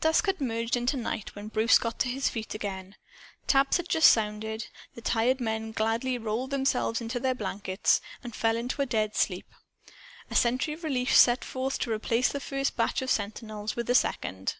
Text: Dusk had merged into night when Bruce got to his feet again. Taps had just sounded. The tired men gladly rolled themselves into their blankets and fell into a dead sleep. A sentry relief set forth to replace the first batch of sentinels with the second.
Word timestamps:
Dusk 0.00 0.26
had 0.26 0.40
merged 0.40 0.76
into 0.76 0.96
night 0.96 1.34
when 1.34 1.48
Bruce 1.48 1.80
got 1.80 1.98
to 1.98 2.08
his 2.08 2.28
feet 2.28 2.54
again. 2.54 2.94
Taps 3.48 3.78
had 3.78 3.88
just 3.88 4.12
sounded. 4.12 4.68
The 4.94 5.00
tired 5.00 5.40
men 5.40 5.72
gladly 5.72 6.16
rolled 6.16 6.52
themselves 6.52 7.00
into 7.00 7.18
their 7.18 7.34
blankets 7.34 8.00
and 8.22 8.36
fell 8.36 8.56
into 8.56 8.82
a 8.82 8.86
dead 8.86 9.16
sleep. 9.16 9.48
A 10.30 10.36
sentry 10.36 10.76
relief 10.76 11.12
set 11.16 11.44
forth 11.44 11.80
to 11.80 11.90
replace 11.90 12.28
the 12.30 12.38
first 12.38 12.76
batch 12.76 13.02
of 13.02 13.10
sentinels 13.10 13.74
with 13.74 13.88
the 13.88 13.96
second. 13.96 14.54